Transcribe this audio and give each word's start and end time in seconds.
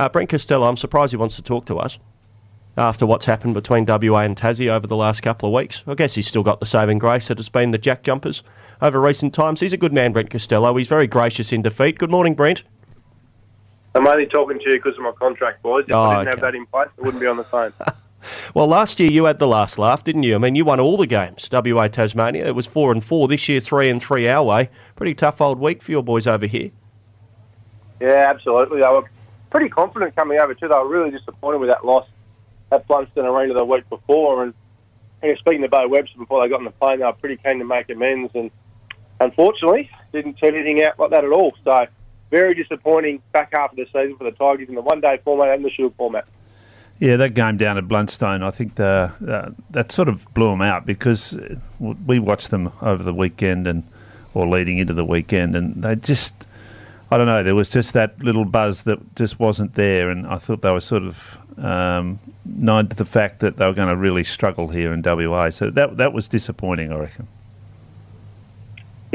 Uh, 0.00 0.08
Brent 0.08 0.30
Costelloe, 0.30 0.66
I'm 0.66 0.78
surprised 0.78 1.10
he 1.12 1.18
wants 1.18 1.36
to 1.36 1.42
talk 1.42 1.66
to 1.66 1.76
us 1.78 1.98
after 2.74 3.04
what's 3.04 3.26
happened 3.26 3.52
between 3.52 3.84
WA 3.84 4.20
and 4.20 4.34
Tassie 4.34 4.70
over 4.70 4.86
the 4.86 4.96
last 4.96 5.20
couple 5.20 5.50
of 5.50 5.54
weeks. 5.54 5.82
I 5.86 5.92
guess 5.92 6.14
he's 6.14 6.26
still 6.26 6.42
got 6.42 6.58
the 6.58 6.64
saving 6.64 6.98
grace 6.98 7.28
that 7.28 7.36
has 7.36 7.50
been 7.50 7.70
the 7.70 7.76
Jack 7.76 8.02
Jumpers 8.02 8.42
over 8.80 8.98
recent 8.98 9.34
times. 9.34 9.60
He's 9.60 9.74
a 9.74 9.76
good 9.76 9.92
man, 9.92 10.14
Brent 10.14 10.30
Costelloe. 10.30 10.78
He's 10.78 10.88
very 10.88 11.06
gracious 11.06 11.52
in 11.52 11.60
defeat. 11.60 11.98
Good 11.98 12.10
morning, 12.10 12.32
Brent. 12.34 12.62
I'm 13.94 14.06
only 14.06 14.24
talking 14.24 14.58
to 14.58 14.70
you 14.70 14.76
because 14.76 14.96
of 14.96 15.02
my 15.02 15.12
contract, 15.12 15.62
boys. 15.62 15.84
If 15.86 15.94
Oh, 15.94 16.00
I 16.00 16.24
didn't 16.24 16.28
okay. 16.28 16.30
have 16.30 16.40
that 16.52 16.54
in 16.56 16.64
place, 16.64 16.88
I 16.98 17.02
wouldn't 17.02 17.20
be 17.20 17.26
on 17.26 17.36
the 17.36 17.44
phone. 17.44 17.72
Well, 18.54 18.66
last 18.66 19.00
year 19.00 19.10
you 19.10 19.24
had 19.24 19.38
the 19.38 19.46
last 19.46 19.78
laugh, 19.78 20.04
didn't 20.04 20.24
you? 20.24 20.34
I 20.34 20.38
mean, 20.38 20.54
you 20.54 20.66
won 20.66 20.78
all 20.78 20.98
the 20.98 21.06
games, 21.06 21.48
WA 21.50 21.88
Tasmania. 21.88 22.46
It 22.46 22.54
was 22.54 22.66
four 22.66 22.92
and 22.92 23.02
four. 23.02 23.28
This 23.28 23.48
year, 23.48 23.60
three 23.60 23.88
and 23.88 23.98
three 23.98 24.28
our 24.28 24.44
way. 24.44 24.68
Pretty 24.94 25.14
tough 25.14 25.40
old 25.40 25.58
week 25.58 25.80
for 25.82 25.90
your 25.90 26.02
boys 26.02 26.26
over 26.26 26.44
here. 26.44 26.70
yeah, 27.98 28.26
absolutely. 28.28 28.80
They 28.82 28.88
were 28.88 29.08
pretty 29.50 29.68
confident 29.68 30.16
coming 30.16 30.38
over 30.38 30.54
too. 30.54 30.68
They 30.68 30.74
were 30.74 30.88
really 30.88 31.10
disappointed 31.10 31.58
with 31.58 31.70
that 31.70 31.84
loss 31.84 32.06
at 32.72 32.86
Blundstone 32.88 33.24
Arena 33.24 33.54
the 33.54 33.64
week 33.64 33.88
before. 33.88 34.44
And 34.44 34.54
speaking 35.38 35.62
to 35.62 35.68
Bo 35.68 35.88
Webster 35.88 36.18
before 36.18 36.42
they 36.42 36.48
got 36.48 36.60
on 36.60 36.64
the 36.64 36.70
plane, 36.70 37.00
they 37.00 37.04
were 37.04 37.12
pretty 37.12 37.36
keen 37.36 37.58
to 37.58 37.64
make 37.64 37.90
amends. 37.90 38.32
And 38.34 38.50
unfortunately, 39.20 39.90
didn't 40.12 40.34
turn 40.34 40.54
anything 40.54 40.82
out 40.82 40.98
like 40.98 41.10
that 41.10 41.24
at 41.24 41.32
all. 41.32 41.52
So 41.64 41.86
very 42.30 42.54
disappointing 42.54 43.22
back 43.32 43.50
half 43.52 43.72
of 43.72 43.76
the 43.76 43.86
season 43.86 44.16
for 44.16 44.24
the 44.24 44.32
Tigers 44.32 44.68
in 44.68 44.74
the 44.74 44.82
one-day 44.82 45.20
format 45.24 45.54
and 45.54 45.64
the 45.64 45.70
Shield 45.70 45.94
format. 45.96 46.26
Yeah, 47.00 47.16
that 47.16 47.34
game 47.34 47.56
down 47.56 47.78
at 47.78 47.84
Blundstone, 47.84 48.42
I 48.42 48.50
think 48.50 48.74
the, 48.74 49.12
uh, 49.26 49.50
that 49.70 49.90
sort 49.90 50.08
of 50.08 50.32
blew 50.34 50.50
them 50.50 50.60
out 50.60 50.84
because 50.84 51.38
we 51.80 52.18
watched 52.18 52.50
them 52.50 52.70
over 52.82 53.02
the 53.02 53.14
weekend 53.14 53.66
and 53.66 53.84
or 54.32 54.46
leading 54.46 54.78
into 54.78 54.94
the 54.94 55.04
weekend, 55.04 55.56
and 55.56 55.82
they 55.82 55.96
just, 55.96 56.46
I 57.10 57.18
don't 57.18 57.26
know, 57.26 57.42
there 57.42 57.56
was 57.56 57.68
just 57.70 57.92
that 57.94 58.22
little 58.22 58.44
buzz 58.44 58.84
that 58.84 59.16
just 59.16 59.40
wasn't 59.40 59.74
there, 59.74 60.10
and 60.10 60.26
I 60.26 60.36
thought 60.36 60.62
they 60.62 60.72
were 60.72 60.80
sort 60.80 61.02
of 61.02 61.38
um, 61.58 62.20
known 62.44 62.86
to 62.88 62.96
the 62.96 63.04
fact 63.04 63.40
that 63.40 63.56
they 63.56 63.66
were 63.66 63.72
going 63.72 63.88
to 63.88 63.96
really 63.96 64.22
struggle 64.22 64.68
here 64.68 64.92
in 64.92 65.02
WA. 65.02 65.50
So 65.50 65.70
that 65.70 65.96
that 65.96 66.12
was 66.12 66.28
disappointing, 66.28 66.92
I 66.92 66.96
reckon. 66.96 67.26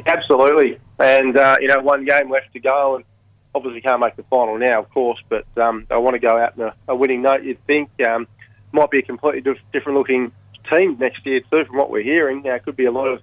Absolutely. 0.05 0.77
And, 0.99 1.37
uh, 1.37 1.57
you 1.61 1.67
know, 1.67 1.79
one 1.79 2.05
game 2.05 2.29
left 2.29 2.53
to 2.53 2.59
go, 2.59 2.95
and 2.95 3.05
obviously 3.53 3.81
can't 3.81 4.01
make 4.01 4.15
the 4.17 4.23
final 4.23 4.57
now, 4.57 4.79
of 4.79 4.89
course, 4.89 5.19
but 5.29 5.45
um, 5.57 5.87
I 5.89 5.97
want 5.97 6.15
to 6.15 6.19
go 6.19 6.37
out 6.37 6.59
on 6.59 6.67
a, 6.67 6.75
a 6.89 6.95
winning 6.95 7.21
note. 7.21 7.43
You'd 7.43 7.65
think 7.65 7.89
um, 8.05 8.27
might 8.71 8.91
be 8.91 8.99
a 8.99 9.03
completely 9.03 9.41
dif- 9.41 9.63
different 9.71 9.97
looking 9.97 10.31
team 10.69 10.97
next 10.99 11.25
year, 11.25 11.41
too, 11.49 11.63
from 11.65 11.77
what 11.77 11.89
we're 11.89 12.03
hearing. 12.03 12.43
There 12.43 12.59
could 12.59 12.75
be 12.75 12.85
a 12.85 12.91
lot 12.91 13.07
of 13.07 13.21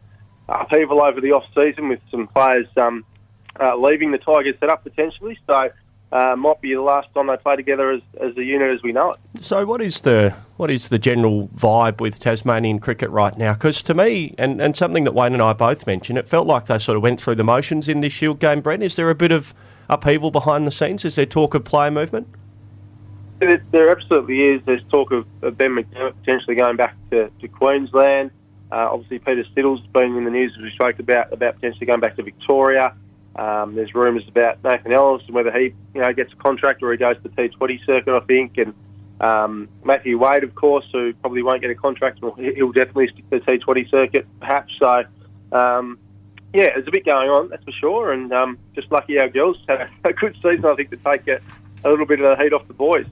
upheaval 0.49 1.03
over 1.03 1.21
the 1.21 1.33
off 1.33 1.45
season 1.55 1.89
with 1.89 2.01
some 2.11 2.27
players 2.27 2.67
um, 2.77 3.05
uh, 3.61 3.77
leaving 3.77 4.11
the 4.13 4.19
Tigers 4.19 4.57
set 4.61 4.69
up 4.69 4.83
potentially. 4.85 5.39
So, 5.47 5.71
uh, 6.13 6.37
might 6.37 6.61
be 6.61 6.75
the 6.75 6.83
last 6.83 7.09
time 7.15 7.27
they 7.27 7.37
play 7.39 7.57
together 7.57 7.91
as, 7.91 8.03
as 8.21 8.37
a 8.37 8.45
unit 8.45 8.71
as 8.75 8.83
we 8.83 8.93
know 8.93 9.13
it. 9.13 9.43
So, 9.43 9.65
what 9.65 9.81
is 9.81 10.03
the 10.03 10.35
what 10.59 10.71
is 10.71 10.91
the 10.91 10.99
general 10.99 11.49
vibe 11.49 12.01
with 12.01 12.19
Tasmanian 12.19 12.81
cricket 12.81 13.11
right 13.11 13.37
now? 13.37 13.55
Because 13.55 13.83
to 13.85 13.95
me, 13.95 14.35
and, 14.37 14.61
and 14.61 14.77
something 14.77 15.05
that 15.05 15.15
Wayne 15.15 15.33
and 15.33 15.43
I 15.43 15.55
both 15.55 15.87
mentioned, 15.87 16.19
it 16.19 16.29
felt 16.29 16.47
like 16.47 16.67
they 16.67 16.79
sort 16.79 16.97
of 16.97 17.03
went 17.03 17.21
through 17.21 17.37
the 17.37 17.45
motions 17.45 17.89
in 17.89 18.01
this 18.01 18.13
Shield 18.13 18.41
game. 18.41 18.61
Brent, 18.61 18.83
is 18.83 18.97
there 18.97 19.09
a 19.09 19.15
bit 19.15 19.33
of 19.33 19.55
upheaval 19.89 20.31
behind 20.31 20.67
the 20.67 20.71
scenes? 20.71 21.05
Is 21.05 21.15
there 21.15 21.27
talk 21.27 21.55
of 21.55 21.65
player 21.65 21.91
movement? 21.91 22.29
There, 23.41 23.65
there 23.73 23.91
absolutely 23.91 24.43
is. 24.43 24.61
There's 24.67 24.85
talk 24.91 25.13
of, 25.13 25.27
of 25.41 25.57
Ben 25.57 25.71
McDermott 25.71 26.15
potentially 26.21 26.55
going 26.57 26.77
back 26.77 26.95
to, 27.11 27.31
to 27.41 27.49
Queensland. 27.49 28.31
Uh, 28.71 28.89
obviously, 28.91 29.19
Peter 29.19 29.45
Siddle's 29.55 29.81
been 29.93 30.17
in 30.17 30.25
the 30.25 30.31
news 30.31 30.53
as 30.57 30.63
we 30.63 30.71
spoke 30.71 30.99
about 30.99 31.33
about 31.33 31.55
potentially 31.55 31.87
going 31.87 32.01
back 32.01 32.17
to 32.17 32.23
Victoria. 32.23 32.95
Um, 33.37 33.75
there's 33.75 33.95
rumours 33.95 34.25
about 34.29 34.63
Nathan 34.63 34.93
Ellis 34.93 35.23
and 35.27 35.35
whether 35.35 35.51
he 35.51 35.75
you 35.95 36.01
know 36.01 36.13
gets 36.13 36.33
a 36.33 36.37
contract 36.37 36.83
or 36.83 36.93
he 36.93 36.99
goes 36.99 37.17
to 37.17 37.23
the 37.23 37.29
T20 37.31 37.85
circuit, 37.87 38.15
I 38.15 38.21
think. 38.27 38.59
And 38.59 38.75
um, 39.21 39.69
Matthew 39.85 40.19
Wade, 40.19 40.45
of 40.45 40.55
course, 40.55 40.85
who 40.93 41.13
probably 41.15 41.43
won't 41.43 41.63
get 41.63 41.71
a 41.71 41.75
contract, 41.75 42.21
he- 42.37 42.55
he'll 42.55 42.73
definitely 42.73 43.09
stick 43.09 43.31
to 43.31 43.41
the 43.41 43.59
T20 43.59 43.91
circuit, 43.91 44.27
perhaps. 44.41 44.73
So. 44.79 45.05
Um, 45.53 45.99
yeah, 46.55 46.69
there's 46.75 46.87
a 46.87 46.91
bit 46.91 47.07
going 47.07 47.31
on, 47.31 47.49
that's 47.49 47.65
for 47.65 47.73
sure. 47.73 48.13
And 48.13 48.33
um, 48.33 48.59
just 48.75 48.91
lucky 48.93 49.19
our 49.19 49.29
girls 49.29 49.57
had 49.69 49.89
a, 50.05 50.13
good 50.13 50.35
season, 50.37 50.65
I 50.67 50.75
think, 50.75 50.91
to 50.91 50.97
take 50.99 51.27
a, 51.29 51.41
a 51.85 51.91
little 51.91 52.07
bit 52.07 52.21
of 52.21 52.37
the 52.37 52.43
heat 52.43 52.53
off 52.53 52.67
the 52.69 52.75
boys. 52.75 53.07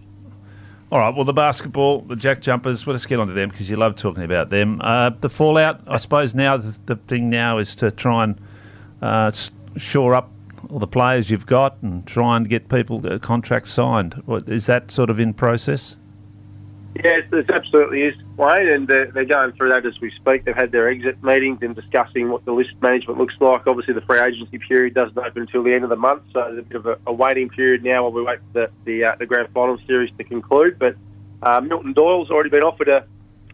All 0.92 0.98
right. 0.98 1.14
Well, 1.14 1.24
the 1.24 1.32
basketball, 1.32 2.00
the 2.00 2.16
Jack 2.16 2.40
Jumpers. 2.40 2.84
Well, 2.84 2.94
let's 2.94 3.06
get 3.06 3.20
on 3.20 3.28
to 3.28 3.32
them 3.32 3.48
because 3.48 3.70
you 3.70 3.76
love 3.76 3.94
talking 3.94 4.24
about 4.24 4.50
them. 4.50 4.80
Uh, 4.82 5.10
the 5.10 5.30
fallout, 5.30 5.80
I 5.86 5.98
suppose. 5.98 6.34
Now 6.34 6.56
the, 6.56 6.76
the 6.86 6.96
thing 6.96 7.30
now 7.30 7.58
is 7.58 7.76
to 7.76 7.92
try 7.92 8.24
and 8.24 8.40
uh, 9.00 9.30
shore 9.76 10.14
up 10.14 10.30
all 10.68 10.78
the 10.78 10.86
players 10.86 11.30
you've 11.30 11.46
got 11.46 11.76
and 11.82 12.06
try 12.06 12.36
and 12.36 12.48
get 12.48 12.68
people 12.68 13.00
uh, 13.06 13.18
contracts 13.18 13.72
signed. 13.72 14.22
Is 14.46 14.66
that 14.66 14.90
sort 14.90 15.10
of 15.10 15.18
in 15.18 15.32
process? 15.32 15.96
Yes, 17.04 17.22
it 17.32 17.48
absolutely 17.50 18.02
is, 18.02 18.14
Wayne, 18.36 18.68
and 18.68 18.88
they're, 18.88 19.10
they're 19.12 19.24
going 19.24 19.52
through 19.52 19.68
that 19.70 19.86
as 19.86 20.00
we 20.00 20.10
speak. 20.16 20.44
They've 20.44 20.56
had 20.56 20.72
their 20.72 20.88
exit 20.88 21.22
meetings 21.22 21.58
and 21.62 21.74
discussing 21.74 22.30
what 22.30 22.44
the 22.44 22.52
list 22.52 22.70
management 22.82 23.16
looks 23.18 23.34
like. 23.40 23.66
Obviously, 23.66 23.94
the 23.94 24.00
free 24.00 24.18
agency 24.18 24.58
period 24.58 24.94
doesn't 24.94 25.16
open 25.16 25.42
until 25.42 25.62
the 25.62 25.72
end 25.72 25.84
of 25.84 25.90
the 25.90 25.96
month, 25.96 26.24
so 26.32 26.40
there's 26.40 26.58
a 26.58 26.62
bit 26.62 26.76
of 26.76 26.86
a, 26.86 26.98
a 27.06 27.12
waiting 27.12 27.48
period 27.48 27.84
now 27.84 28.02
while 28.02 28.12
we 28.12 28.22
wait 28.22 28.40
for 28.52 28.60
the 28.60 28.70
the, 28.84 29.04
uh, 29.04 29.16
the 29.18 29.26
grand 29.26 29.48
final 29.54 29.78
series 29.86 30.10
to 30.18 30.24
conclude. 30.24 30.80
But 30.80 30.96
uh, 31.42 31.60
Milton 31.60 31.92
Doyle's 31.92 32.28
already 32.28 32.50
been 32.50 32.64
offered 32.64 32.88
a, 32.88 33.06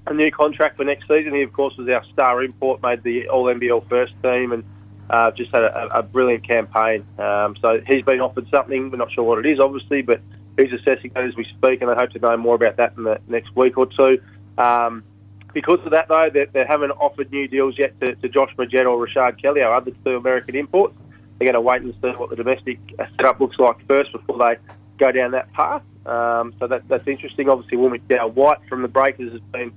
a 0.07 0.15
new 0.15 0.31
contract 0.31 0.79
for 0.79 0.85
next 0.85 1.07
season. 1.07 1.35
He, 1.35 1.43
of 1.43 1.53
course, 1.53 1.77
was 1.77 1.89
our 1.91 2.05
star 2.15 2.43
import, 2.43 2.83
made 2.83 3.03
the 3.03 3.29
All 3.29 3.45
NBL 3.45 3.87
first 3.89 4.15
team, 4.23 4.53
and 4.53 4.65
uh, 5.11 5.31
just 5.33 5.53
had 5.55 5.63
a, 5.63 5.99
a 5.99 6.03
brilliant 6.03 6.47
campaign. 6.47 7.05
Um, 7.19 7.57
so 7.61 7.81
he's 7.87 8.05
been 8.05 8.21
offered 8.21 8.49
something. 8.51 8.91
We're 8.91 8.97
not 8.97 9.13
sure 9.13 9.25
what 9.25 9.45
it 9.45 9.47
is, 9.47 9.61
obviously, 9.61 10.03
but 10.03 10.21
he's 10.59 10.73
assessing 10.73 11.13
that 11.15 11.25
as 11.25 11.37
we 11.37 11.45
speak, 11.45 11.83
and 11.83 11.91
I 11.91 11.95
hope 11.95 12.11
to 12.11 12.19
know 12.19 12.37
more 12.37 12.55
about 12.55 12.77
that 12.77 12.95
in 12.97 13.05
the 13.05 13.21
next 13.29 13.55
week 13.55 13.79
or 13.79 13.87
two. 13.87 14.21
Um, 14.59 15.05
because 15.53 15.81
of 15.85 15.93
that, 15.93 16.09
though, 16.09 16.29
they, 16.33 16.47
they 16.53 16.65
haven't 16.67 16.91
offered 16.93 17.31
new 17.31 17.49
deals 17.49 17.79
yet 17.79 17.99
to, 18.01 18.15
to 18.17 18.29
Josh 18.29 18.55
Magette 18.59 18.87
or 18.87 19.07
Rashard 19.07 19.41
Kelly, 19.41 19.63
our 19.63 19.75
other 19.75 19.93
two 20.05 20.17
American 20.17 20.55
imports. 20.55 20.95
They're 21.39 21.47
going 21.47 21.55
to 21.55 21.61
wait 21.61 21.83
and 21.83 21.95
see 21.95 22.09
what 22.09 22.31
the 22.31 22.37
domestic 22.37 22.79
setup 22.99 23.41
looks 23.41 23.59
like 23.59 23.87
first 23.87 24.13
before 24.13 24.39
they 24.39 24.57
go 24.99 25.13
down 25.13 25.33
that 25.33 25.53
path. 25.53 25.83
Um, 26.05 26.55
so 26.59 26.67
that, 26.67 26.89
that's 26.89 27.07
interesting. 27.07 27.49
Obviously, 27.49 27.79
Will 27.79 27.91
McDowell 27.91 28.33
White 28.33 28.59
from 28.69 28.83
the 28.83 28.89
Breakers 28.89 29.33
has 29.33 29.41
been 29.53 29.73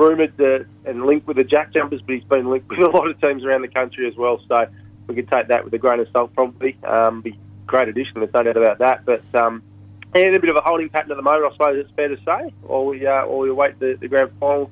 rumoured 0.00 0.66
and 0.84 1.04
linked 1.04 1.26
with 1.26 1.36
the 1.36 1.44
Jack 1.44 1.72
Jumpers, 1.72 2.00
but 2.00 2.14
he's 2.14 2.24
been 2.24 2.48
linked 2.48 2.68
with 2.68 2.80
a 2.80 2.88
lot 2.88 3.08
of 3.08 3.20
teams 3.20 3.44
around 3.44 3.62
the 3.62 3.68
country 3.68 4.08
as 4.08 4.16
well. 4.16 4.40
So 4.48 4.66
we 5.06 5.14
could 5.14 5.28
take 5.28 5.48
that 5.48 5.64
with 5.64 5.74
a 5.74 5.78
grain 5.78 6.00
of 6.00 6.08
salt, 6.12 6.34
probably. 6.34 6.76
Um, 6.84 7.20
be 7.20 7.38
great 7.66 7.88
addition, 7.88 8.14
there's 8.20 8.32
no 8.32 8.42
doubt 8.42 8.56
about 8.56 8.78
that. 8.78 9.04
But 9.04 9.22
um, 9.34 9.62
yeah, 10.14 10.22
a 10.22 10.38
bit 10.40 10.50
of 10.50 10.56
a 10.56 10.60
holding 10.60 10.88
pattern 10.88 11.12
at 11.12 11.16
the 11.16 11.22
moment, 11.22 11.52
I 11.52 11.52
suppose 11.52 11.78
it's 11.78 11.90
fair 11.94 12.08
to 12.08 12.16
say, 12.24 12.52
Or 12.64 12.86
we, 12.86 13.06
uh, 13.06 13.26
while 13.26 13.38
we 13.38 13.50
await 13.50 13.78
the, 13.78 13.96
the 14.00 14.08
grand 14.08 14.30
final 14.40 14.70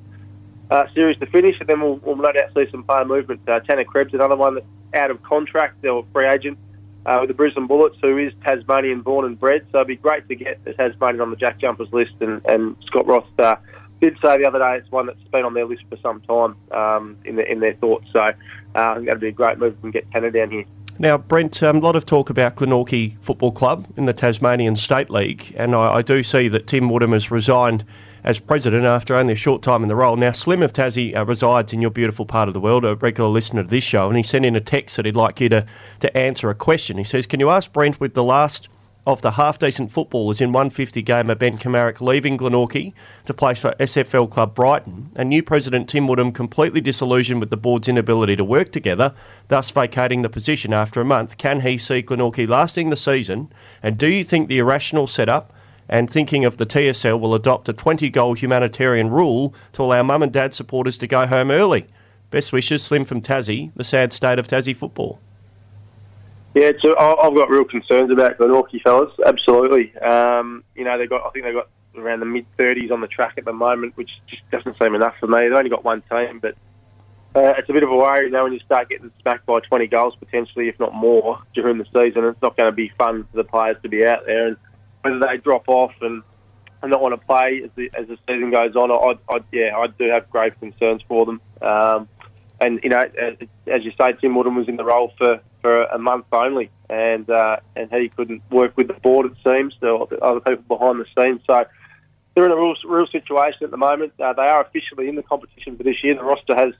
uh, 0.71 0.85
series 0.93 1.17
to 1.19 1.25
finish, 1.27 1.55
and 1.59 1.69
then 1.69 1.79
we'll, 1.81 1.97
we'll 1.97 2.15
no 2.15 2.31
doubt 2.31 2.51
see 2.55 2.65
some 2.71 2.83
player 2.83 3.05
movement. 3.05 3.41
Uh, 3.47 3.59
Tanner 3.61 3.85
Krebs, 3.85 4.13
another 4.13 4.35
one 4.35 4.55
that's 4.55 4.65
out 4.93 5.11
of 5.11 5.21
contract 5.23 5.85
or 5.85 6.03
free 6.11 6.27
agent 6.27 6.57
uh, 7.05 7.17
with 7.21 7.29
the 7.29 7.33
Brisbane 7.33 7.67
Bullets, 7.67 7.97
who 8.01 8.17
is 8.17 8.33
Tasmanian 8.43 9.01
born 9.01 9.25
and 9.25 9.39
bred. 9.39 9.65
So 9.71 9.79
it'd 9.79 9.87
be 9.87 9.95
great 9.95 10.27
to 10.27 10.35
get 10.35 10.63
the 10.65 10.73
Tasmanian 10.73 11.21
on 11.21 11.29
the 11.29 11.35
Jack 11.35 11.59
Jumpers 11.59 11.91
list. 11.91 12.13
And, 12.19 12.41
and 12.45 12.75
Scott 12.85 13.07
Ross 13.07 13.25
uh, 13.37 13.55
did 14.01 14.17
say 14.21 14.37
the 14.37 14.47
other 14.47 14.59
day 14.59 14.77
it's 14.77 14.91
one 14.91 15.07
that's 15.07 15.21
been 15.31 15.45
on 15.45 15.53
their 15.53 15.65
list 15.65 15.83
for 15.89 15.97
some 15.97 16.21
time 16.21 16.55
um, 16.71 17.17
in, 17.25 17.35
the, 17.35 17.51
in 17.51 17.59
their 17.59 17.73
thoughts. 17.75 18.07
So 18.11 18.19
uh, 18.19 18.31
I 18.75 18.95
think 18.95 19.05
that'd 19.07 19.19
be 19.19 19.27
a 19.27 19.31
great 19.31 19.57
move 19.57 19.73
if 19.73 19.83
we 19.83 19.91
can 19.91 20.01
get 20.01 20.11
Tanner 20.11 20.31
down 20.31 20.51
here. 20.51 20.65
Now, 21.01 21.17
Brent, 21.17 21.63
um, 21.63 21.77
a 21.77 21.79
lot 21.79 21.95
of 21.95 22.05
talk 22.05 22.29
about 22.29 22.57
Glenorchy 22.57 23.17
Football 23.21 23.53
Club 23.53 23.87
in 23.95 24.05
the 24.05 24.11
Tasmanian 24.11 24.75
State 24.75 25.09
League, 25.09 25.53
and 25.57 25.73
I, 25.73 25.95
I 25.95 26.01
do 26.01 26.23
see 26.23 26.49
that 26.49 26.67
Tim 26.67 26.89
Woodham 26.89 27.13
has 27.13 27.31
resigned 27.31 27.85
as 28.23 28.37
president 28.37 28.83
after 28.83 29.15
only 29.15 29.31
a 29.31 29.35
short 29.35 29.61
time 29.61 29.81
in 29.81 29.87
the 29.87 29.95
role. 29.95 30.17
Now, 30.17 30.31
Slim 30.33 30.61
of 30.61 30.73
Tassie 30.73 31.15
uh, 31.15 31.25
resides 31.25 31.71
in 31.71 31.81
your 31.81 31.89
beautiful 31.89 32.25
part 32.25 32.49
of 32.49 32.53
the 32.53 32.59
world, 32.59 32.83
a 32.83 32.97
regular 32.97 33.29
listener 33.29 33.63
to 33.63 33.69
this 33.69 33.83
show, 33.85 34.09
and 34.09 34.17
he 34.17 34.23
sent 34.23 34.45
in 34.45 34.57
a 34.57 34.61
text 34.61 34.97
that 34.97 35.05
he'd 35.05 35.15
like 35.15 35.39
you 35.39 35.47
to, 35.47 35.65
to 36.01 36.17
answer 36.17 36.49
a 36.49 36.55
question. 36.55 36.97
He 36.97 37.05
says, 37.05 37.25
Can 37.25 37.39
you 37.39 37.49
ask 37.49 37.71
Brent 37.71 38.01
with 38.01 38.13
the 38.13 38.23
last 38.23 38.67
of 39.07 39.21
the 39.21 39.31
half 39.31 39.57
decent 39.57 39.91
footballers 39.91 40.41
in 40.41 40.51
150 40.51 41.01
gamer 41.01 41.35
Ben 41.35 41.57
Kamarick 41.57 42.01
leaving 42.01 42.37
Glenorchy 42.37 42.93
to 43.25 43.33
play 43.33 43.53
for 43.53 43.73
SFL 43.79 44.29
club 44.29 44.53
Brighton, 44.53 45.09
and 45.15 45.29
new 45.29 45.41
president 45.41 45.89
Tim 45.89 46.07
Woodham 46.07 46.31
completely 46.31 46.81
disillusioned 46.81 47.39
with 47.39 47.49
the 47.49 47.57
board's 47.57 47.87
inability 47.87 48.35
to 48.35 48.43
work 48.43 48.71
together, 48.71 49.13
thus 49.47 49.71
vacating 49.71 50.21
the 50.21 50.29
position 50.29 50.73
after 50.73 51.01
a 51.01 51.05
month. 51.05 51.37
Can 51.37 51.61
he 51.61 51.77
see 51.77 52.03
Glenorchy 52.03 52.47
lasting 52.47 52.89
the 52.89 52.97
season? 52.97 53.51
And 53.81 53.97
do 53.97 54.09
you 54.09 54.23
think 54.23 54.47
the 54.47 54.59
irrational 54.59 55.07
setup 55.07 55.53
and 55.87 56.09
thinking 56.09 56.45
of 56.45 56.57
the 56.57 56.65
TSL 56.65 57.19
will 57.19 57.33
adopt 57.33 57.69
a 57.69 57.73
20 57.73 58.09
goal 58.09 58.35
humanitarian 58.35 59.09
rule 59.09 59.53
to 59.73 59.81
allow 59.81 60.03
mum 60.03 60.21
and 60.21 60.31
dad 60.31 60.53
supporters 60.53 60.97
to 60.99 61.07
go 61.07 61.25
home 61.25 61.49
early? 61.49 61.87
Best 62.29 62.53
wishes, 62.53 62.83
Slim 62.83 63.05
from 63.05 63.21
Tassie, 63.21 63.71
the 63.75 63.83
sad 63.83 64.13
state 64.13 64.37
of 64.37 64.45
Tassie 64.45 64.75
football. 64.75 65.19
Yeah, 66.55 66.71
so 66.81 66.97
I've 66.97 67.35
got 67.35 67.49
real 67.49 67.63
concerns 67.63 68.11
about 68.11 68.37
Glenorchy 68.37 68.81
fellas. 68.81 69.13
Absolutely. 69.23 69.95
Um, 69.97 70.63
you 70.75 70.83
know, 70.83 70.97
they 70.97 71.05
got. 71.05 71.25
I 71.25 71.29
think 71.29 71.45
they 71.45 71.53
got 71.53 71.69
around 71.95 72.21
the 72.21 72.25
mid 72.25 72.45
thirties 72.57 72.91
on 72.91 73.01
the 73.01 73.07
track 73.07 73.35
at 73.37 73.45
the 73.45 73.53
moment, 73.53 73.95
which 73.97 74.09
just 74.27 74.41
doesn't 74.49 74.73
seem 74.73 74.95
enough 74.95 75.17
for 75.19 75.27
me. 75.27 75.41
They've 75.41 75.53
only 75.53 75.69
got 75.69 75.83
one 75.83 76.01
team, 76.09 76.39
but 76.39 76.55
uh, 77.35 77.53
it's 77.57 77.69
a 77.69 77.73
bit 77.73 77.83
of 77.83 77.91
a 77.91 77.95
worry, 77.95 78.25
you 78.25 78.31
know, 78.31 78.43
when 78.43 78.53
you 78.53 78.59
start 78.59 78.89
getting 78.89 79.11
smacked 79.21 79.45
by 79.45 79.59
20 79.59 79.87
goals 79.87 80.15
potentially, 80.15 80.67
if 80.67 80.79
not 80.79 80.93
more, 80.93 81.39
during 81.53 81.77
the 81.77 81.85
season. 81.85 82.25
It's 82.25 82.41
not 82.41 82.57
going 82.57 82.71
to 82.71 82.75
be 82.75 82.91
fun 82.97 83.27
for 83.31 83.37
the 83.37 83.43
players 83.43 83.77
to 83.83 83.89
be 83.89 84.05
out 84.05 84.25
there. 84.25 84.47
And 84.47 84.57
whether 85.03 85.19
they 85.19 85.37
drop 85.37 85.65
off 85.67 85.93
and, 86.01 86.23
and 86.81 86.91
not 86.91 87.01
want 87.01 87.13
to 87.19 87.25
play 87.25 87.61
as 87.63 87.69
the, 87.75 87.91
as 87.95 88.07
the 88.07 88.17
season 88.27 88.49
goes 88.49 88.75
on, 88.75 88.91
I, 88.91 89.35
I, 89.35 89.39
yeah, 89.51 89.77
I 89.77 89.87
do 89.87 90.09
have 90.09 90.29
grave 90.31 90.53
concerns 90.59 91.03
for 91.07 91.27
them. 91.27 91.39
Um, 91.61 92.09
and 92.61 92.79
you 92.83 92.89
know, 92.89 93.01
as, 93.67 93.83
you 93.83 93.91
say, 93.99 94.13
Tim 94.19 94.35
Woodham 94.35 94.55
was 94.55 94.67
in 94.67 94.75
the 94.75 94.83
role 94.83 95.13
for, 95.17 95.39
for 95.61 95.83
a 95.83 95.97
month 95.97 96.25
only, 96.31 96.69
and 96.89 97.29
uh, 97.29 97.57
and 97.75 97.91
he 97.91 98.09
couldn't 98.09 98.41
work 98.51 98.75
with 98.75 98.87
the 98.87 98.93
board. 98.93 99.27
It 99.27 99.37
seems 99.45 99.75
or 99.81 100.07
are 100.11 100.23
other 100.23 100.39
people 100.41 100.77
behind 100.77 100.99
the 100.99 101.05
scenes. 101.17 101.41
So 101.47 101.65
they're 102.35 102.45
in 102.45 102.51
a 102.51 102.55
real, 102.55 102.75
real 102.85 103.07
situation 103.07 103.63
at 103.63 103.71
the 103.71 103.77
moment. 103.77 104.13
Uh, 104.19 104.33
they 104.33 104.43
are 104.43 104.61
officially 104.61 105.07
in 105.07 105.15
the 105.15 105.23
competition 105.23 105.77
for 105.77 105.83
this 105.83 106.03
year. 106.03 106.15
The 106.15 106.23
roster 106.23 106.55
has 106.55 106.73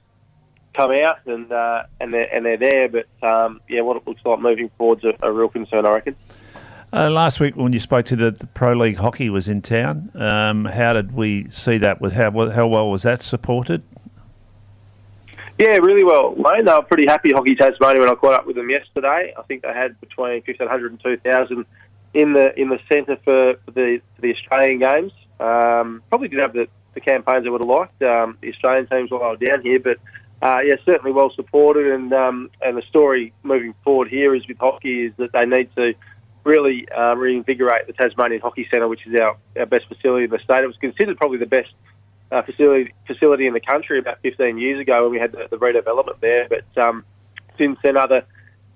come 0.74 0.92
out 0.92 1.18
and 1.26 1.50
uh, 1.50 1.84
and 2.00 2.12
they're 2.12 2.34
and 2.34 2.44
they're 2.44 2.58
there. 2.58 2.88
But 2.88 3.06
um, 3.26 3.60
yeah, 3.68 3.80
what 3.80 3.96
it 3.96 4.06
looks 4.06 4.20
like 4.24 4.40
moving 4.40 4.70
forward's 4.76 5.04
a, 5.04 5.14
a 5.22 5.32
real 5.32 5.48
concern, 5.48 5.86
I 5.86 5.90
reckon. 5.90 6.16
Uh, 6.92 7.08
last 7.08 7.38
week, 7.38 7.54
when 7.54 7.72
you 7.72 7.78
spoke 7.78 8.04
to 8.04 8.16
the, 8.16 8.32
the 8.32 8.48
Pro 8.48 8.72
League 8.72 8.96
hockey 8.96 9.30
was 9.30 9.46
in 9.46 9.62
town, 9.62 10.10
um, 10.16 10.64
how 10.64 10.92
did 10.92 11.12
we 11.12 11.48
see 11.48 11.78
that? 11.78 12.00
With 12.00 12.14
how 12.14 12.30
how 12.50 12.66
well 12.66 12.90
was 12.90 13.02
that 13.04 13.22
supported? 13.22 13.82
Yeah, 15.60 15.76
really 15.76 16.04
well, 16.04 16.32
Wayne. 16.34 16.64
They 16.64 16.72
were 16.72 16.80
pretty 16.80 17.06
happy, 17.06 17.32
Hockey 17.32 17.54
Tasmania, 17.54 18.00
when 18.00 18.08
I 18.08 18.14
caught 18.14 18.32
up 18.32 18.46
with 18.46 18.56
them 18.56 18.70
yesterday. 18.70 19.34
I 19.38 19.42
think 19.42 19.60
they 19.60 19.68
had 19.68 20.00
between 20.00 20.42
1,500 20.46 20.90
and 20.90 21.02
2,000 21.04 21.66
in 22.14 22.32
the 22.32 22.58
in 22.58 22.70
the 22.70 22.78
centre 22.88 23.18
for, 23.22 23.56
the 23.66 24.00
for 24.16 24.22
the 24.22 24.32
Australian 24.32 24.78
games. 24.78 25.12
Um, 25.38 26.02
probably 26.08 26.28
didn't 26.28 26.40
have 26.40 26.54
the, 26.54 26.66
the 26.94 27.02
campaigns 27.02 27.46
I 27.46 27.50
would 27.50 27.60
have 27.60 27.68
liked. 27.68 28.02
Um, 28.02 28.38
the 28.40 28.48
Australian 28.48 28.86
teams 28.86 29.10
while 29.10 29.22
I 29.22 29.32
was 29.32 29.38
down 29.38 29.60
here, 29.60 29.78
but 29.78 29.98
uh, 30.40 30.60
yeah, 30.64 30.76
certainly 30.86 31.12
well 31.12 31.30
supported. 31.36 31.92
And 31.92 32.10
um, 32.14 32.50
and 32.62 32.78
the 32.78 32.82
story 32.88 33.34
moving 33.42 33.74
forward 33.84 34.08
here 34.08 34.34
is 34.34 34.48
with 34.48 34.56
hockey 34.56 35.04
is 35.08 35.12
that 35.18 35.32
they 35.32 35.44
need 35.44 35.68
to 35.76 35.92
really 36.42 36.88
uh, 36.90 37.14
reinvigorate 37.16 37.86
the 37.86 37.92
Tasmanian 37.92 38.40
Hockey 38.40 38.66
Centre, 38.70 38.88
which 38.88 39.06
is 39.06 39.14
our, 39.20 39.36
our 39.58 39.66
best 39.66 39.88
facility 39.88 40.24
in 40.24 40.30
the 40.30 40.38
state. 40.38 40.64
It 40.64 40.68
was 40.68 40.78
considered 40.78 41.18
probably 41.18 41.36
the 41.36 41.44
best 41.44 41.68
uh, 42.30 42.42
facility 42.42 42.92
facility 43.06 43.46
in 43.46 43.54
the 43.54 43.60
country 43.60 43.98
about 43.98 44.20
15 44.22 44.58
years 44.58 44.80
ago 44.80 45.02
when 45.02 45.12
we 45.12 45.18
had 45.18 45.32
the, 45.32 45.48
the 45.50 45.56
redevelopment 45.56 46.20
there. 46.20 46.48
But 46.48 46.82
um, 46.82 47.04
since 47.58 47.78
then, 47.82 47.96
other 47.96 48.24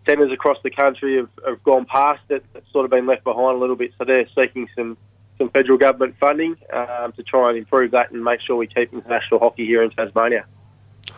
centres 0.06 0.32
across 0.32 0.58
the 0.62 0.70
country 0.70 1.16
have, 1.16 1.30
have 1.46 1.62
gone 1.62 1.86
past 1.86 2.22
it. 2.28 2.44
It's 2.54 2.70
sort 2.72 2.84
of 2.84 2.90
been 2.90 3.06
left 3.06 3.24
behind 3.24 3.56
a 3.56 3.60
little 3.60 3.76
bit. 3.76 3.92
So 3.98 4.04
they're 4.04 4.28
seeking 4.34 4.68
some 4.76 4.96
some 5.38 5.50
federal 5.50 5.78
government 5.78 6.14
funding 6.20 6.56
um, 6.72 7.12
to 7.12 7.22
try 7.22 7.48
and 7.48 7.58
improve 7.58 7.90
that 7.90 8.12
and 8.12 8.22
make 8.22 8.40
sure 8.40 8.56
we 8.56 8.68
keep 8.68 8.92
international 8.92 9.40
hockey 9.40 9.66
here 9.66 9.82
in 9.82 9.90
Tasmania. 9.90 10.44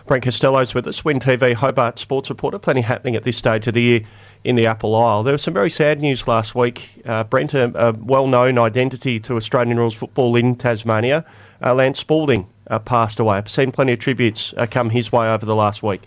Brent 0.07 0.25
Costelloe's 0.25 0.75
with 0.75 0.87
us, 0.87 1.05
Win 1.05 1.19
TV 1.19 1.53
Hobart 1.53 1.99
sports 1.99 2.31
reporter. 2.31 2.59
Plenty 2.59 2.81
happening 2.81 3.17
at 3.17 3.25
this 3.25 3.37
stage 3.37 3.67
of 3.67 3.75
the 3.75 3.83
year 3.83 4.01
in 4.45 4.57
the 4.57 4.67
Apple 4.67 4.95
Isle. 4.95 5.25
There 5.25 5.33
was 5.33 5.43
some 5.43 5.55
very 5.55 5.71
sad 5.71 6.01
news 6.01 6.27
last 6.29 6.55
week. 6.55 7.03
Uh, 7.05 7.25
Brent, 7.25 7.55
a, 7.55 7.89
a 7.89 7.93
well 7.93 8.27
known 8.27 8.59
identity 8.59 9.19
to 9.21 9.37
Australian 9.37 9.79
rules 9.79 9.95
football 9.95 10.37
in 10.37 10.55
Tasmania, 10.55 11.25
uh, 11.65 11.75
Lance 11.75 11.99
Spalding 11.99 12.47
uh, 12.69 12.79
passed 12.79 13.21
away. 13.21 13.37
I've 13.37 13.51
seen 13.51 13.73
plenty 13.73 13.93
of 13.93 13.99
tributes 13.99 14.55
uh, 14.57 14.67
come 14.71 14.91
his 14.91 15.13
way 15.13 15.29
over 15.29 15.47
the 15.47 15.55
last 15.55 15.83
week. 15.83 16.03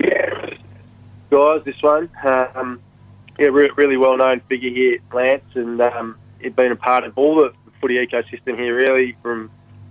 Yeah, 0.00 0.50
guys, 1.30 1.62
this 1.64 1.80
one. 1.82 2.10
Um, 2.24 2.80
yeah, 3.38 3.48
re- 3.48 3.70
really 3.76 3.96
well 3.96 4.16
known 4.16 4.40
figure 4.48 4.70
here, 4.70 4.98
Lance, 5.12 5.44
and 5.54 5.80
um, 5.80 6.18
he'd 6.40 6.56
been 6.56 6.72
a 6.72 6.76
part 6.76 7.04
of 7.04 7.16
all 7.16 7.36
the 7.36 7.52
footy 7.80 7.94
ecosystem 7.94 8.58
here, 8.58 8.74
really, 8.74 9.16
from 9.22 9.50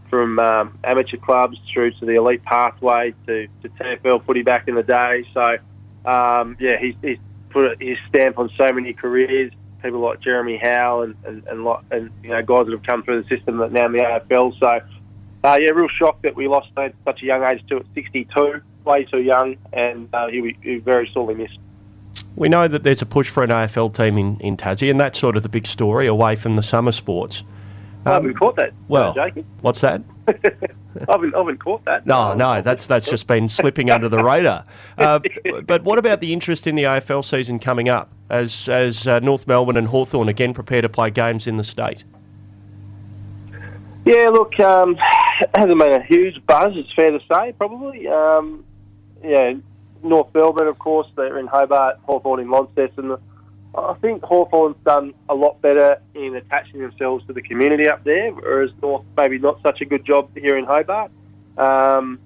from 0.09 0.39
um, 0.39 0.77
amateur 0.83 1.17
clubs 1.17 1.57
through 1.73 1.91
to 1.91 2.05
the 2.05 2.13
elite 2.13 2.43
pathway 2.43 3.13
to, 3.25 3.47
to 3.61 3.69
TFL 3.69 4.25
footy 4.25 4.43
back 4.43 4.67
in 4.67 4.75
the 4.75 4.83
day. 4.83 5.25
So, 5.33 5.57
um, 6.09 6.55
yeah, 6.59 6.77
he's, 6.79 6.95
he's 7.01 7.17
put 7.49 7.81
his 7.81 7.97
stamp 8.09 8.37
on 8.37 8.49
so 8.57 8.71
many 8.71 8.93
careers. 8.93 9.51
People 9.85 9.99
like 9.99 10.19
Jeremy 10.19 10.57
Howe 10.57 11.03
and 11.03 11.15
and, 11.25 11.45
and, 11.45 11.67
and 11.91 12.09
you 12.23 12.29
know 12.29 12.41
guys 12.41 12.65
that 12.65 12.71
have 12.71 12.81
come 12.81 13.03
through 13.03 13.21
the 13.21 13.29
system 13.29 13.57
that 13.57 13.71
now 13.71 13.85
in 13.85 13.91
the 13.91 13.99
AFL. 13.99 14.59
So, 14.59 14.67
uh, 14.67 15.59
yeah, 15.61 15.69
real 15.69 15.87
shock 15.87 16.23
that 16.23 16.35
we 16.35 16.47
lost 16.47 16.69
at 16.75 16.95
such 17.05 17.21
a 17.21 17.25
young 17.27 17.43
age 17.43 17.63
to 17.69 17.77
at 17.77 17.85
62, 17.93 18.61
way 18.83 19.05
too 19.05 19.21
young, 19.21 19.57
and 19.73 20.09
uh, 20.11 20.25
he, 20.27 20.57
he 20.63 20.77
very 20.77 21.07
sorely 21.13 21.35
missed. 21.35 21.59
We 22.35 22.49
know 22.49 22.67
that 22.67 22.81
there's 22.81 23.03
a 23.03 23.05
push 23.05 23.29
for 23.29 23.43
an 23.43 23.51
AFL 23.51 23.93
team 23.93 24.17
in, 24.17 24.39
in 24.39 24.57
Tassie, 24.57 24.89
and 24.89 24.99
that's 24.99 25.19
sort 25.19 25.37
of 25.37 25.43
the 25.43 25.49
big 25.49 25.67
story 25.67 26.07
away 26.07 26.35
from 26.35 26.55
the 26.55 26.63
summer 26.63 26.91
sports. 26.91 27.43
Um, 28.07 28.11
I 28.11 28.13
haven't 28.15 28.33
caught 28.33 28.55
that. 28.55 28.73
Well, 28.87 29.13
Jacob. 29.13 29.45
what's 29.61 29.81
that? 29.81 30.01
I 31.09 31.11
haven't, 31.11 31.35
I 31.35 31.39
haven't 31.39 31.57
caught 31.57 31.83
that. 31.85 32.05
No, 32.05 32.33
no, 32.33 32.61
that's 32.61 32.87
that's 32.87 33.09
just 33.09 33.27
been 33.27 33.47
slipping 33.47 33.89
under 33.89 34.09
the 34.09 34.23
radar. 34.23 34.65
Uh, 34.97 35.19
but 35.65 35.83
what 35.83 35.99
about 35.99 36.21
the 36.21 36.31
interest 36.31 36.67
in 36.67 36.75
the 36.75 36.83
AFL 36.83 37.23
season 37.23 37.59
coming 37.59 37.89
up 37.89 38.09
as 38.29 38.69
as 38.69 39.05
uh, 39.05 39.19
North 39.19 39.45
Melbourne 39.45 39.75
and 39.75 39.87
Hawthorn 39.87 40.29
again 40.29 40.53
prepare 40.53 40.81
to 40.81 40.87
play 40.87 41.09
games 41.09 41.47
in 41.47 41.57
the 41.57 41.65
state? 41.65 42.05
Yeah, 44.05 44.29
look, 44.29 44.57
um, 44.59 44.95
hasn't 45.53 45.79
been 45.79 45.91
a 45.91 46.03
huge 46.03 46.45
buzz. 46.45 46.73
It's 46.77 46.91
fair 46.93 47.11
to 47.11 47.19
say, 47.29 47.53
probably. 47.57 48.07
Um, 48.07 48.63
yeah, 49.21 49.55
North 50.03 50.33
Melbourne, 50.33 50.67
of 50.67 50.79
course, 50.79 51.07
they're 51.15 51.39
in 51.39 51.47
Hobart, 51.47 51.99
Hawthorn 52.05 52.39
in 52.39 52.49
Launceston. 52.49 53.17
I 53.77 53.93
think 53.95 54.23
Hawthorn's 54.23 54.77
done 54.85 55.13
a 55.27 55.35
lot 55.35 55.61
better 55.61 55.99
in 56.13 56.35
attaching 56.35 56.81
themselves 56.81 57.25
to 57.27 57.33
the 57.33 57.41
community 57.41 57.87
up 57.87 58.03
there, 58.03 58.31
whereas 58.31 58.71
North 58.81 59.03
maybe 59.17 59.37
not 59.37 59.61
such 59.61 59.81
a 59.81 59.85
good 59.85 60.05
job 60.05 60.29
here 60.35 60.57
in 60.57 60.65
Hobart. 60.65 61.11
Um, 61.57 62.19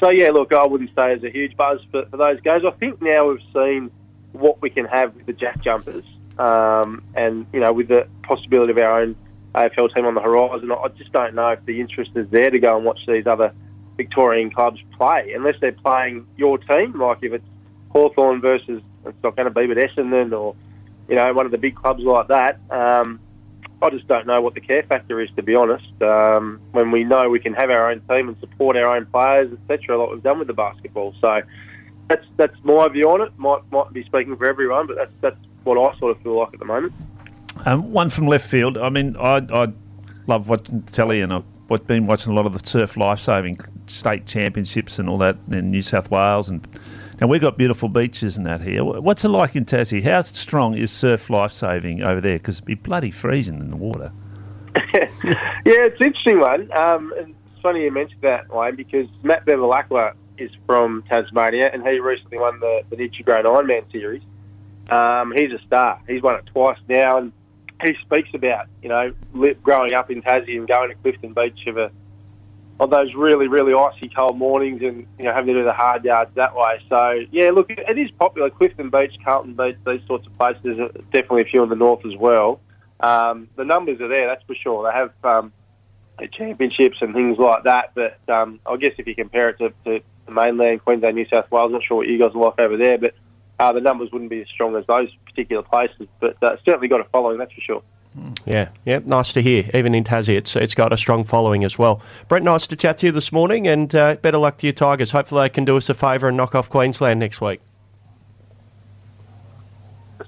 so 0.00 0.10
yeah, 0.10 0.30
look, 0.30 0.52
I 0.52 0.66
wouldn't 0.66 0.90
say 0.90 0.94
there's 1.16 1.24
a 1.24 1.30
huge 1.30 1.56
buzz 1.56 1.80
for, 1.90 2.04
for 2.06 2.16
those 2.16 2.40
guys. 2.40 2.62
I 2.66 2.70
think 2.72 3.00
now 3.00 3.28
we've 3.28 3.40
seen 3.54 3.90
what 4.32 4.60
we 4.60 4.68
can 4.68 4.84
have 4.86 5.14
with 5.14 5.26
the 5.26 5.32
Jack 5.32 5.62
Jumpers, 5.62 6.04
um, 6.38 7.02
and 7.14 7.46
you 7.52 7.60
know, 7.60 7.72
with 7.72 7.88
the 7.88 8.06
possibility 8.22 8.72
of 8.72 8.78
our 8.78 9.00
own 9.00 9.16
AFL 9.54 9.94
team 9.94 10.04
on 10.04 10.14
the 10.14 10.20
horizon. 10.20 10.70
I 10.72 10.88
just 10.88 11.12
don't 11.12 11.34
know 11.34 11.50
if 11.50 11.64
the 11.64 11.80
interest 11.80 12.10
is 12.14 12.28
there 12.30 12.50
to 12.50 12.58
go 12.58 12.76
and 12.76 12.84
watch 12.84 13.00
these 13.06 13.26
other 13.26 13.54
Victorian 13.96 14.50
clubs 14.50 14.80
play, 14.98 15.32
unless 15.34 15.54
they're 15.60 15.72
playing 15.72 16.26
your 16.36 16.58
team, 16.58 16.98
like 16.98 17.18
if 17.22 17.32
it's 17.32 17.46
Hawthorn 17.90 18.40
versus 18.40 18.82
it's 19.06 19.22
not 19.22 19.36
going 19.36 19.46
to 19.46 19.54
be 19.54 19.66
but 19.66 19.76
Essendon 19.76 20.32
or 20.32 20.56
you 21.08 21.16
know, 21.16 21.32
one 21.32 21.46
of 21.46 21.52
the 21.52 21.58
big 21.58 21.74
clubs 21.74 22.02
like 22.02 22.28
that. 22.28 22.58
Um, 22.70 23.20
I 23.82 23.90
just 23.90 24.08
don't 24.08 24.26
know 24.26 24.40
what 24.40 24.54
the 24.54 24.60
care 24.60 24.82
factor 24.82 25.20
is, 25.20 25.28
to 25.36 25.42
be 25.42 25.54
honest. 25.54 26.00
Um, 26.00 26.60
when 26.72 26.90
we 26.90 27.04
know 27.04 27.28
we 27.28 27.40
can 27.40 27.52
have 27.54 27.70
our 27.70 27.90
own 27.90 28.00
team 28.08 28.28
and 28.28 28.38
support 28.40 28.76
our 28.76 28.96
own 28.96 29.06
players, 29.06 29.52
etc., 29.52 29.98
like 29.98 30.10
we've 30.10 30.22
done 30.22 30.38
with 30.38 30.48
the 30.48 30.54
basketball. 30.54 31.14
So 31.20 31.42
that's 32.08 32.26
that's 32.36 32.56
my 32.62 32.88
view 32.88 33.10
on 33.10 33.20
it. 33.20 33.32
Might 33.36 33.60
might 33.70 33.92
be 33.92 34.02
speaking 34.04 34.36
for 34.36 34.46
everyone, 34.46 34.86
but 34.86 34.96
that's 34.96 35.12
that's 35.20 35.36
what 35.64 35.76
I 35.76 35.98
sort 35.98 36.16
of 36.16 36.22
feel 36.22 36.38
like 36.38 36.54
at 36.54 36.58
the 36.60 36.64
moment. 36.64 36.92
Um, 37.66 37.92
one 37.92 38.10
from 38.10 38.26
left 38.26 38.48
field. 38.48 38.78
I 38.78 38.88
mean, 38.88 39.16
I, 39.16 39.46
I 39.52 39.72
love 40.26 40.48
watching 40.48 40.82
telly, 40.82 41.20
and 41.20 41.32
I've 41.32 41.86
been 41.86 42.06
watching 42.06 42.32
a 42.32 42.34
lot 42.34 42.46
of 42.46 42.52
the 42.58 42.66
surf 42.66 42.96
lifesaving 42.96 43.56
state 43.86 44.26
championships 44.26 44.98
and 44.98 45.08
all 45.08 45.18
that 45.18 45.36
in 45.50 45.70
New 45.70 45.82
South 45.82 46.10
Wales 46.10 46.48
and 46.48 46.66
and 47.24 47.30
we've 47.30 47.40
got 47.40 47.56
beautiful 47.56 47.88
beaches 47.88 48.36
and 48.36 48.44
that 48.44 48.60
here. 48.60 48.84
What's 48.84 49.24
it 49.24 49.30
like 49.30 49.56
in 49.56 49.64
Tassie? 49.64 50.02
How 50.02 50.20
strong 50.20 50.76
is 50.76 50.92
surf 50.92 51.30
life 51.30 51.52
saving 51.52 52.02
over 52.02 52.20
there? 52.20 52.36
Because 52.36 52.56
it'd 52.56 52.66
be 52.66 52.74
bloody 52.74 53.10
freezing 53.10 53.60
in 53.60 53.70
the 53.70 53.78
water. 53.78 54.12
yeah, 54.92 55.08
it's 55.64 55.98
an 56.02 56.08
interesting 56.08 56.40
one. 56.40 56.70
Um, 56.76 57.14
it's 57.16 57.62
funny 57.62 57.84
you 57.84 57.90
mentioned 57.90 58.20
that, 58.20 58.54
Wayne, 58.54 58.76
because 58.76 59.06
Matt 59.22 59.46
Bevilacqua 59.46 60.12
is 60.36 60.50
from 60.66 61.02
Tasmania 61.08 61.70
and 61.72 61.82
he 61.82 61.98
recently 61.98 62.36
won 62.36 62.60
the, 62.60 62.82
the 62.90 62.96
Nitro 62.96 63.42
Ironman 63.42 63.90
series. 63.90 64.22
Um, 64.90 65.32
he's 65.34 65.50
a 65.50 65.64
star. 65.66 66.02
He's 66.06 66.20
won 66.20 66.34
it 66.34 66.44
twice 66.52 66.76
now 66.90 67.16
and 67.16 67.32
he 67.82 67.94
speaks 68.02 68.28
about, 68.34 68.66
you 68.82 68.90
know, 68.90 69.14
growing 69.62 69.94
up 69.94 70.10
in 70.10 70.20
Tassie 70.20 70.58
and 70.58 70.68
going 70.68 70.90
to 70.90 70.94
Clifton 70.96 71.32
Beach 71.32 71.66
of 71.68 71.78
a 71.78 71.90
on 72.80 72.90
those 72.90 73.14
really, 73.14 73.46
really 73.46 73.72
icy 73.72 74.08
cold 74.08 74.36
mornings 74.36 74.82
and, 74.82 75.06
you 75.18 75.24
know, 75.24 75.32
having 75.32 75.54
to 75.54 75.60
do 75.60 75.64
the 75.64 75.72
hard 75.72 76.04
yards 76.04 76.34
that 76.34 76.54
way. 76.56 76.80
So, 76.88 77.20
yeah, 77.30 77.50
look, 77.50 77.70
it 77.70 77.98
is 77.98 78.10
popular. 78.12 78.50
Clifton 78.50 78.90
Beach, 78.90 79.14
Carlton 79.24 79.54
Beach, 79.54 79.76
these 79.86 80.00
sorts 80.06 80.26
of 80.26 80.36
places, 80.36 80.78
definitely 81.12 81.42
a 81.42 81.44
few 81.44 81.62
in 81.62 81.68
the 81.68 81.76
north 81.76 82.04
as 82.04 82.16
well. 82.16 82.60
Um, 82.98 83.48
the 83.56 83.64
numbers 83.64 84.00
are 84.00 84.08
there, 84.08 84.26
that's 84.26 84.42
for 84.44 84.54
sure. 84.54 84.90
They 84.90 84.98
have 84.98 85.12
um, 85.22 85.52
championships 86.32 86.98
and 87.00 87.14
things 87.14 87.38
like 87.38 87.64
that, 87.64 87.92
but 87.94 88.18
um, 88.28 88.58
I 88.66 88.76
guess 88.76 88.92
if 88.98 89.06
you 89.06 89.14
compare 89.14 89.50
it 89.50 89.58
to, 89.58 89.68
to 89.84 90.00
the 90.26 90.32
mainland, 90.32 90.84
Queensland, 90.84 91.14
New 91.14 91.26
South 91.28 91.50
Wales, 91.50 91.66
I'm 91.66 91.72
not 91.72 91.82
sure 91.84 91.98
what 91.98 92.08
you 92.08 92.18
guys 92.18 92.32
are 92.34 92.42
like 92.42 92.58
over 92.58 92.76
there, 92.76 92.98
but 92.98 93.14
uh, 93.60 93.72
the 93.72 93.80
numbers 93.80 94.10
wouldn't 94.12 94.30
be 94.30 94.40
as 94.40 94.48
strong 94.48 94.74
as 94.74 94.84
those 94.86 95.08
particular 95.26 95.62
places. 95.62 96.08
But 96.18 96.42
uh, 96.42 96.56
certainly 96.64 96.88
got 96.88 97.00
a 97.00 97.04
following, 97.04 97.38
that's 97.38 97.52
for 97.52 97.60
sure. 97.60 97.82
Yeah, 98.44 98.68
yeah, 98.84 99.00
nice 99.04 99.32
to 99.32 99.42
hear. 99.42 99.68
Even 99.74 99.94
in 99.94 100.04
Tassie, 100.04 100.36
it's 100.36 100.54
it's 100.54 100.74
got 100.74 100.92
a 100.92 100.96
strong 100.96 101.24
following 101.24 101.64
as 101.64 101.78
well. 101.78 102.00
Brent, 102.28 102.44
nice 102.44 102.66
to 102.68 102.76
chat 102.76 102.98
to 102.98 103.06
you 103.06 103.12
this 103.12 103.32
morning, 103.32 103.66
and 103.66 103.92
uh, 103.94 104.14
better 104.16 104.38
luck 104.38 104.58
to 104.58 104.66
your 104.66 104.72
Tigers. 104.72 105.10
Hopefully, 105.10 105.42
they 105.42 105.48
can 105.48 105.64
do 105.64 105.76
us 105.76 105.88
a 105.88 105.94
favour 105.94 106.28
and 106.28 106.36
knock 106.36 106.54
off 106.54 106.70
Queensland 106.70 107.18
next 107.18 107.40
week. 107.40 107.60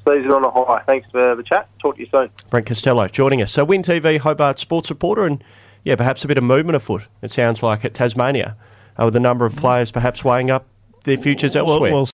Season 0.05 0.33
on 0.33 0.45
a 0.45 0.51
high. 0.51 0.83
Thanks 0.87 1.09
for 1.11 1.35
the 1.35 1.43
chat. 1.43 1.69
Talk 1.81 1.97
to 1.97 2.03
you 2.03 2.09
soon. 2.13 2.31
Brent 2.49 2.67
Costelloe 2.67 3.11
joining 3.11 3.43
us. 3.43 3.53
So, 3.53 3.65
Win 3.65 3.83
TV 3.83 4.19
Hobart 4.19 4.59
sports 4.59 4.91
reporter, 4.91 5.25
and 5.25 5.43
yeah, 5.85 5.97
perhaps 5.97 6.25
a 6.25 6.29
bit 6.29 6.39
of 6.39 6.45
movement 6.45 6.77
afoot. 6.77 7.03
It 7.23 7.31
sounds 7.31 7.63
like 7.63 7.85
at 7.85 7.95
Tasmania, 7.95 8.57
uh, 9.01 9.05
with 9.05 9.17
a 9.17 9.21
number 9.21 9.47
of 9.47 9.57
players 9.57 9.91
perhaps 9.91 10.25
weighing 10.25 10.51
up 10.51 10.67
their 11.05 11.17
futures 11.17 11.57
elsewhere. 11.57 11.81
Well, 11.81 11.93
well 11.93 12.05